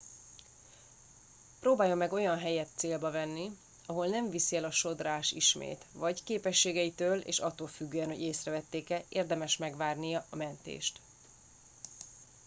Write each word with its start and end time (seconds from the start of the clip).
próbáljon 1.59 1.97
meg 1.97 2.11
olyan 2.13 2.37
helyet 2.37 2.69
célba 2.75 3.11
venni 3.11 3.51
ahol 3.85 4.07
nem 4.07 4.29
viszi 4.29 4.55
el 4.55 4.63
a 4.63 4.71
sodrás 4.71 5.31
ismét 5.31 5.85
vagy 5.93 6.23
képességeitől 6.23 7.19
és 7.19 7.39
attól 7.39 7.67
függően 7.67 8.07
hogy 8.07 8.21
észrevették 8.21 8.89
e 8.89 9.03
érdemes 9.09 9.57
megvárni 9.57 10.15
a 10.15 10.23
mentést 10.31 10.99